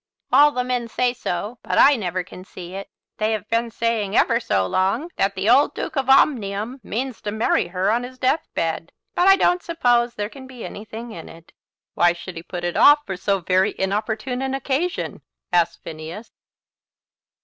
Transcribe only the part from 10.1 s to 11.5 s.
there can be anything in